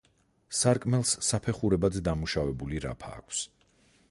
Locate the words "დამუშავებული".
2.09-2.85